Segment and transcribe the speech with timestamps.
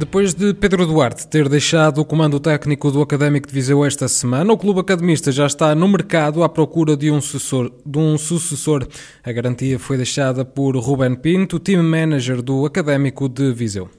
[0.00, 4.50] Depois de Pedro Duarte ter deixado o comando técnico do Académico de Viseu esta semana,
[4.50, 7.70] o clube academista já está no mercado à procura de um sucessor.
[7.84, 8.88] De um sucessor.
[9.22, 13.90] A garantia foi deixada por Ruben Pinto, team manager do Académico de Viseu.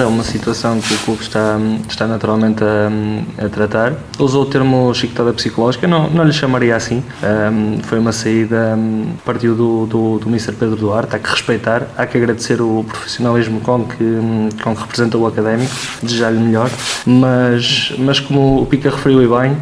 [0.00, 3.94] É uma situação que o clube está, está naturalmente a, a tratar.
[4.16, 7.02] Usou o termo chicotada psicológica, não, não lhe chamaria assim.
[7.20, 8.78] Um, foi uma saída,
[9.24, 10.52] partiu do, do, do Mr.
[10.52, 11.16] Pedro Duarte.
[11.16, 14.20] Há que respeitar, há que agradecer o profissionalismo com que,
[14.62, 16.70] com que representa o académico, desejar-lhe melhor.
[17.04, 19.56] Mas, mas como o Pica referiu e bem,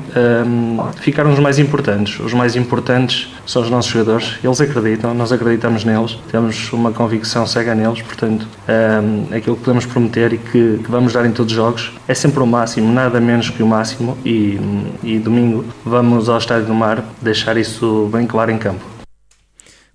[0.47, 2.21] um, ficaram os mais importantes.
[2.21, 4.35] Os mais importantes são os nossos jogadores.
[4.45, 9.87] Eles acreditam, nós acreditamos neles, temos uma convicção cega neles, portanto, um, aquilo que podemos
[9.87, 13.21] prometer e que, que, vamos dar em todos os jogos é sempre o máximo, nada
[13.21, 14.17] menos que o máximo.
[14.25, 14.59] E,
[15.03, 18.85] e domingo vamos ao Estádio do Mar deixar isso bem claro em campo.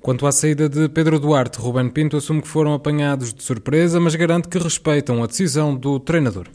[0.01, 4.15] Quanto à saída de Pedro Duarte, Ruben Pinto assume que foram apanhados de surpresa, mas
[4.15, 6.47] garante que respeitam a decisão do treinador.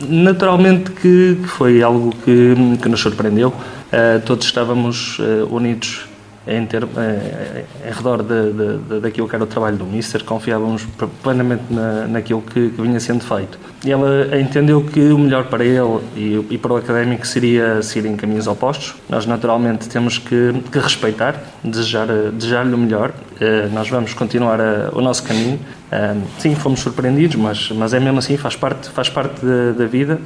[0.00, 3.48] Naturalmente que, foi algo que, que nos surpreendeu.
[3.48, 6.08] Uh, todos estávamos uh, unidos
[6.48, 10.24] em, ter, em, em redor de, de, de, daquilo que era o trabalho do Mister,
[10.24, 10.86] confiávamos
[11.22, 13.58] plenamente na, naquilo que, que, vinha sendo feito.
[13.84, 18.08] E ela entendeu que o melhor para ele e, e para o académico seria seguir
[18.08, 18.94] em caminhos opostos.
[19.08, 23.10] Nós, naturalmente, temos que, que respeitar, desejar, desejar-lhe o melhor.
[23.10, 25.60] Uh, nós vamos continuar a, o nosso caminho.
[25.92, 29.86] Uh, sim, fomos surpreendidos, mas, mas é mesmo assim, faz parte, faz parte da, da
[29.86, 30.18] vida.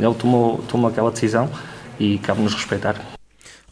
[0.00, 1.48] Ele tomou, tomou aquela decisão
[1.98, 3.19] e cabe-nos respeitar.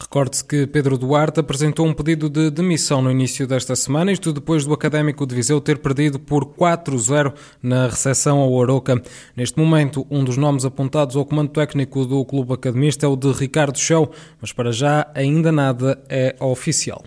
[0.01, 4.65] Recorde-se que Pedro Duarte apresentou um pedido de demissão no início desta semana, isto depois
[4.65, 9.01] do Académico de Viseu ter perdido por 4-0 na recepção ao Aroca.
[9.35, 13.29] Neste momento, um dos nomes apontados ao comando técnico do clube academista é o de
[13.33, 17.03] Ricardo Chão, mas para já ainda nada é oficial.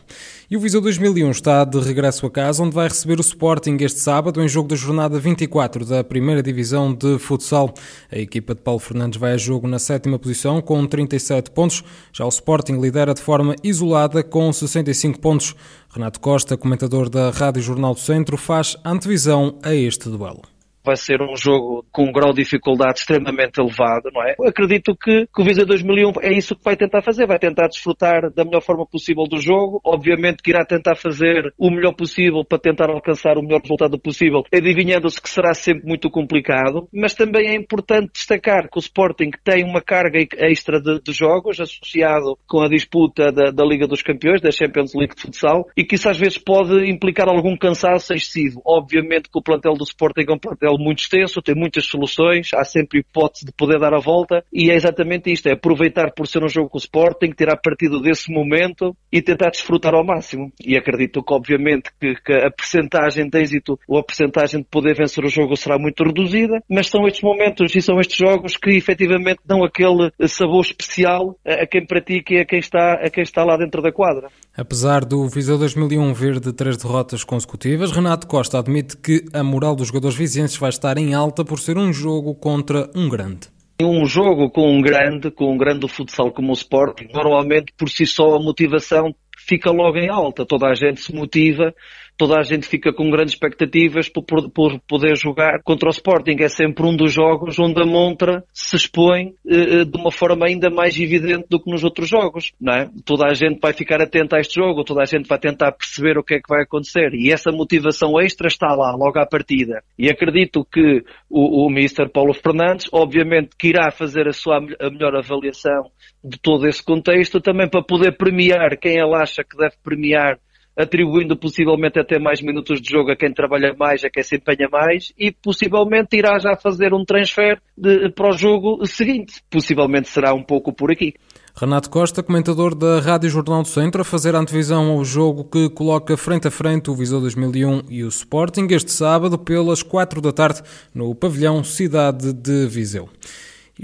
[0.53, 4.01] E o Viseu 2001 está de regresso a casa, onde vai receber o Sporting este
[4.01, 7.73] sábado, em jogo da jornada 24 da primeira divisão de futsal.
[8.11, 11.83] A equipa de Paulo Fernandes vai a jogo na sétima posição, com 37 pontos.
[12.13, 15.55] Já o Sporting lidera de forma isolada, com 65 pontos.
[15.91, 20.52] Renato Costa, comentador da Rádio Jornal do Centro, faz antevisão a este duelo
[20.85, 24.35] vai ser um jogo com um grau de dificuldade extremamente elevado, não é?
[24.39, 27.69] Eu acredito que, que o Visa 2001 é isso que vai tentar fazer, vai tentar
[27.69, 32.45] desfrutar da melhor forma possível do jogo, obviamente que irá tentar fazer o melhor possível
[32.45, 37.49] para tentar alcançar o melhor resultado possível, adivinhando-se que será sempre muito complicado, mas também
[37.49, 42.61] é importante destacar que o Sporting tem uma carga extra de, de jogos associado com
[42.61, 46.09] a disputa da, da, Liga dos Campeões, da Champions League de futsal, e que isso
[46.09, 48.61] às vezes pode implicar algum cansaço excessivo.
[48.65, 52.65] Obviamente que o plantel do Sporting é um plantel muito extenso, tem muitas soluções, há
[52.65, 56.45] sempre hipótese de poder dar a volta e é exatamente isto, é aproveitar por ser
[56.45, 60.53] um jogo com o Sporting, tirar partido desse momento e tentar desfrutar ao máximo.
[60.65, 64.95] E acredito que obviamente que, que a percentagem de êxito ou a percentagem de poder
[64.97, 68.71] vencer o jogo será muito reduzida, mas são estes momentos e são estes jogos que
[68.71, 73.23] efetivamente dão aquele sabor especial a, a quem pratica e a quem está, a quem
[73.23, 74.29] está lá dentro da quadra.
[74.57, 79.75] Apesar do Viseu 2001 vir de três derrotas consecutivas, Renato Costa admite que a moral
[79.75, 83.49] dos jogadores vizienses vai estar em alta por ser um jogo contra um grande.
[83.83, 88.07] Um jogo com um grande, com um grande futsal como o Sporting, normalmente por si
[88.07, 90.47] só a motivação fica logo em alta.
[90.47, 91.75] Toda a gente se motiva
[92.17, 96.37] toda a gente fica com grandes expectativas por, por, por, poder jogar contra o Sporting.
[96.41, 100.47] É sempre um dos jogos onde a montra se expõe eh, eh, de uma forma
[100.47, 102.91] ainda mais evidente do que nos outros jogos, não é?
[103.05, 106.19] Toda a gente vai ficar atenta a este jogo, toda a gente vai tentar perceber
[106.19, 109.83] o que é que vai acontecer e essa motivação extra está lá, logo à partida.
[109.99, 112.09] E acredito que o, o Mr.
[112.09, 115.91] Paulo Fernandes, obviamente, que irá fazer a sua a melhor avaliação
[116.23, 120.39] de todo esse contexto, também para poder premiar quem ele acha que deve premiar
[120.77, 124.69] atribuindo possivelmente até mais minutos de jogo a quem trabalha mais, a quem se empenha
[124.71, 129.43] mais e possivelmente irá já fazer um transfer de, para o jogo seguinte.
[129.51, 131.15] Possivelmente será um pouco por aqui.
[131.55, 135.69] Renato Costa, comentador da Rádio Jornal do Centro, a fazer a antevisão ao jogo que
[135.69, 140.33] coloca frente a frente o Viseu 2001 e o Sporting este sábado pelas 4 da
[140.33, 140.63] tarde
[140.95, 143.07] no pavilhão Cidade de Viseu.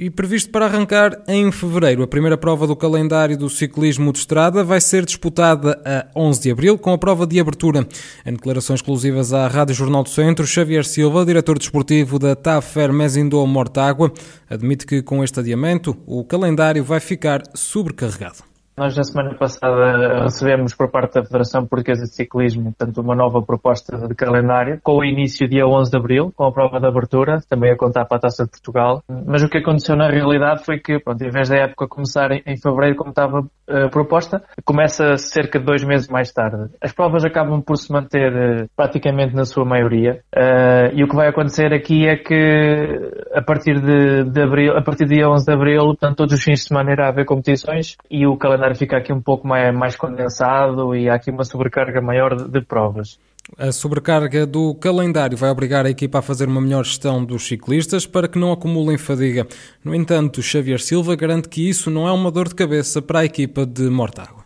[0.00, 4.62] E previsto para arrancar em fevereiro, a primeira prova do calendário do ciclismo de estrada
[4.62, 7.84] vai ser disputada a 11 de abril, com a prova de abertura.
[8.24, 13.44] Em declarações exclusivas à Rádio Jornal do Centro, Xavier Silva, diretor desportivo da TAFER Mezindô
[13.44, 14.12] Mortágua,
[14.48, 18.44] admite que com este adiamento o calendário vai ficar sobrecarregado.
[18.78, 23.42] Nós na semana passada recebemos por parte da Federação Portuguesa de Ciclismo, portanto, uma nova
[23.42, 27.40] proposta de calendário, com o início dia 11 de Abril, com a prova de abertura,
[27.48, 29.02] também a contar para a Taça de Portugal.
[29.26, 32.56] Mas o que aconteceu na realidade foi que, pronto, em vez da época começar em
[32.56, 36.70] Fevereiro, como estava uh, proposta, começa cerca de dois meses mais tarde.
[36.80, 41.14] As provas acabam por se manter uh, praticamente na sua maioria, uh, e o que
[41.14, 45.44] vai acontecer aqui é que a partir de, de Abril, a partir do dia 11
[45.44, 48.96] de Abril, portanto, todos os fins de semana irá haver competições e o calendário fica
[48.96, 53.18] aqui um pouco mais, mais condensado e há aqui uma sobrecarga maior de, de provas.
[53.56, 58.06] A sobrecarga do calendário vai obrigar a equipa a fazer uma melhor gestão dos ciclistas
[58.06, 59.46] para que não acumulem fadiga.
[59.82, 63.24] No entanto, Xavier Silva garante que isso não é uma dor de cabeça para a
[63.24, 64.37] equipa de Mortágua.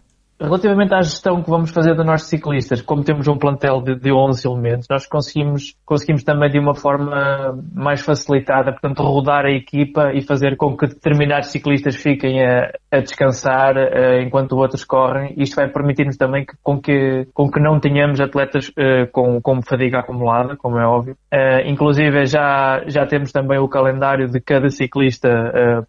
[0.42, 4.12] Relativamente à gestão que vamos fazer dos nossos ciclistas, como temos um plantel de, de
[4.12, 10.12] 11 elementos, nós conseguimos, conseguimos também de uma forma mais facilitada, portanto, rodar a equipa
[10.12, 15.32] e fazer com que determinados ciclistas fiquem a, a descansar uh, enquanto outros correm.
[15.36, 19.62] Isto vai permitir-nos também que, com, que, com que não tenhamos atletas uh, com, com
[19.62, 21.14] fadiga acumulada, como é óbvio.
[21.32, 25.30] Uh, inclusive, já, já temos também o calendário de cada ciclista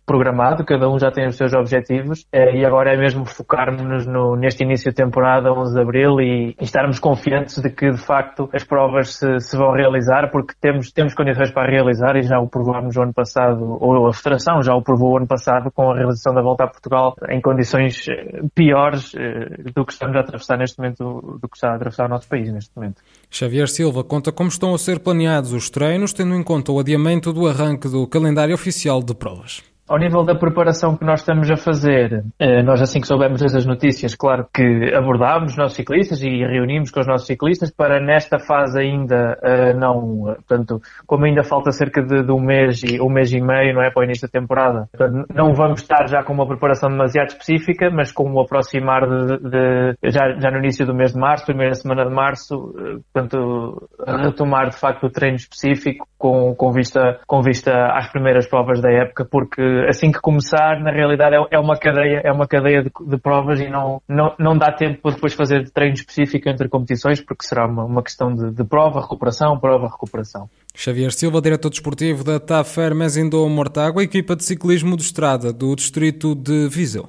[0.05, 4.63] programado, cada um já tem os seus objetivos, e agora é mesmo focarmos no neste
[4.63, 8.63] início de temporada, 11 de Abril, e, e estarmos confiantes de que, de facto, as
[8.63, 12.95] provas se, se, vão realizar, porque temos, temos condições para realizar e já o provámos
[12.97, 16.33] o ano passado, ou a Federação já o provou o ano passado com a realização
[16.33, 20.77] da Volta a Portugal em condições eh, piores eh, do que estamos a atravessar neste
[20.77, 23.01] momento, do que está a atravessar o nosso país neste momento.
[23.29, 27.31] Xavier Silva conta como estão a ser planeados os treinos, tendo em conta o adiamento
[27.31, 29.72] do arranque do calendário oficial de provas.
[29.93, 33.63] Ao nível da preparação que nós estamos a fazer, eh, nós assim que soubemos essas
[33.63, 38.39] notícias, claro que abordámos os nossos ciclistas e reunimos com os nossos ciclistas para nesta
[38.39, 43.07] fase ainda eh, não, portanto, como ainda falta cerca de, de um mês e um
[43.07, 46.23] mês e meio, não é, para o início da temporada, portanto, não vamos estar já
[46.23, 50.87] com uma preparação demasiado específica, mas com o aproximar de, de já, já no início
[50.87, 55.35] do mês de março, primeira semana de março, eh, portanto, retomar de facto o treino
[55.35, 60.79] específico com, com vista, com vista às primeiras provas da época, porque assim que começar,
[60.79, 64.33] na realidade é, é uma cadeia, é uma cadeia de, de, provas e não, não,
[64.39, 68.33] não dá tempo para depois fazer treino específico entre competições, porque será uma, uma questão
[68.33, 70.49] de, de prova, recuperação, prova, recuperação.
[70.75, 76.35] Xavier Silva, diretor desportivo da TAFER Mezindou Mortágua, equipa de ciclismo de estrada do distrito
[76.35, 77.07] de Viseu.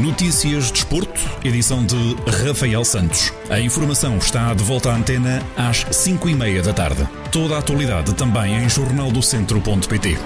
[0.00, 2.16] Notícias Desporto, edição de
[2.46, 3.30] Rafael Santos.
[3.50, 7.06] A informação está de volta à antena às 5 e meia da tarde.
[7.30, 10.16] Toda a atualidade também em jornaldocentro.pt.